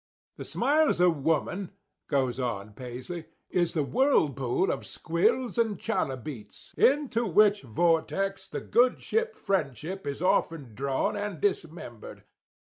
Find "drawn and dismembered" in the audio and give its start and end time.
10.73-12.23